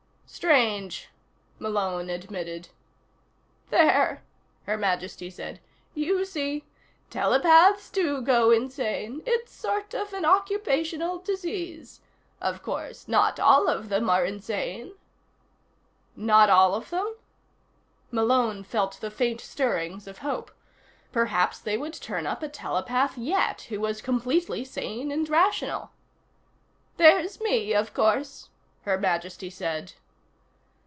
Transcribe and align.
"Strange," 0.33 1.09
Malone 1.59 2.09
admitted. 2.09 2.69
"There," 3.69 4.23
Her 4.63 4.77
Majesty 4.77 5.29
said. 5.29 5.59
"You 5.93 6.23
see? 6.23 6.63
Telepaths 7.09 7.89
do 7.89 8.21
go 8.21 8.49
insane 8.49 9.23
it's 9.25 9.51
sort 9.51 9.93
of 9.93 10.13
an 10.13 10.23
occupational 10.23 11.19
disease. 11.19 11.99
Of 12.39 12.63
course, 12.63 13.09
not 13.09 13.41
all 13.41 13.67
of 13.67 13.89
them 13.89 14.09
are 14.09 14.23
insane." 14.23 14.93
"Not 16.15 16.49
all 16.49 16.75
of 16.75 16.91
them?" 16.91 17.13
Malone 18.09 18.63
felt 18.63 19.01
the 19.01 19.11
faint 19.11 19.41
stirrings 19.41 20.07
of 20.07 20.19
hope. 20.19 20.49
Perhaps 21.11 21.59
they 21.59 21.77
would 21.77 21.93
turn 21.93 22.25
up 22.25 22.41
a 22.41 22.47
telepath 22.47 23.17
yet 23.17 23.63
who 23.63 23.81
was 23.81 24.01
completely 24.01 24.63
sane 24.63 25.11
and 25.11 25.27
rational. 25.27 25.91
"There's 26.95 27.41
me, 27.41 27.73
of 27.73 27.93
course," 27.93 28.49
Her 28.83 28.97
Majesty 28.97 29.49
said. 29.49 29.91